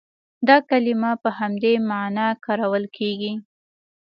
[0.47, 3.33] دا کلمه په همدې معنا کارول کېږي.